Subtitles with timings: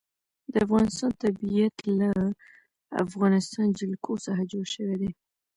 [0.51, 2.11] د افغانستان طبیعت له
[2.93, 5.11] د افغانستان جلکو څخه جوړ شوی دی.